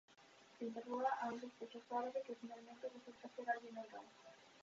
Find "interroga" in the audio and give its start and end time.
0.65-1.09